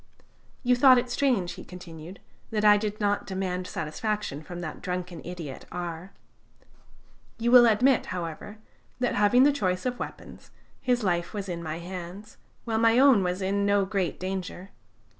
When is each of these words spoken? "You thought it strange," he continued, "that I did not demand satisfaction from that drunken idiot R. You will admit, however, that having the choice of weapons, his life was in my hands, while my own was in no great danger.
"You 0.63 0.75
thought 0.75 0.97
it 0.97 1.11
strange," 1.11 1.51
he 1.51 1.63
continued, 1.63 2.19
"that 2.49 2.65
I 2.65 2.75
did 2.75 2.99
not 2.99 3.27
demand 3.27 3.67
satisfaction 3.67 4.41
from 4.41 4.61
that 4.61 4.81
drunken 4.81 5.21
idiot 5.23 5.65
R. 5.71 6.11
You 7.37 7.51
will 7.51 7.67
admit, 7.67 8.07
however, 8.07 8.57
that 8.99 9.13
having 9.13 9.43
the 9.43 9.53
choice 9.53 9.85
of 9.85 9.99
weapons, 9.99 10.49
his 10.81 11.03
life 11.03 11.35
was 11.35 11.47
in 11.47 11.61
my 11.61 11.77
hands, 11.77 12.37
while 12.65 12.79
my 12.79 12.97
own 12.97 13.21
was 13.23 13.43
in 13.43 13.63
no 13.63 13.85
great 13.85 14.19
danger. 14.19 14.71